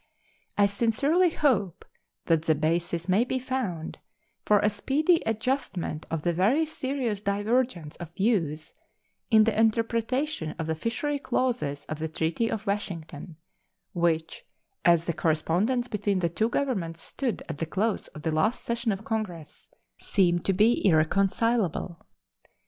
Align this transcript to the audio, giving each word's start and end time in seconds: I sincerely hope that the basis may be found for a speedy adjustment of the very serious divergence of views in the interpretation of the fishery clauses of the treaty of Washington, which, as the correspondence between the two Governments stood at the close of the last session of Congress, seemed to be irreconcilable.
I 0.57 0.65
sincerely 0.65 1.29
hope 1.29 1.85
that 2.25 2.41
the 2.45 2.55
basis 2.55 3.07
may 3.07 3.23
be 3.23 3.37
found 3.37 3.99
for 4.43 4.57
a 4.57 4.67
speedy 4.67 5.21
adjustment 5.27 6.07
of 6.09 6.23
the 6.23 6.33
very 6.33 6.65
serious 6.65 7.19
divergence 7.21 7.97
of 7.97 8.11
views 8.15 8.73
in 9.29 9.43
the 9.43 9.55
interpretation 9.55 10.55
of 10.57 10.65
the 10.65 10.73
fishery 10.73 11.19
clauses 11.19 11.85
of 11.85 11.99
the 11.99 12.07
treaty 12.09 12.49
of 12.49 12.65
Washington, 12.65 13.35
which, 13.93 14.43
as 14.83 15.05
the 15.05 15.13
correspondence 15.13 15.87
between 15.87 16.17
the 16.17 16.29
two 16.29 16.49
Governments 16.49 16.99
stood 17.03 17.43
at 17.47 17.59
the 17.59 17.67
close 17.67 18.07
of 18.07 18.23
the 18.23 18.31
last 18.31 18.65
session 18.65 18.91
of 18.91 19.05
Congress, 19.05 19.69
seemed 19.99 20.43
to 20.45 20.53
be 20.53 20.83
irreconcilable. 20.83 22.03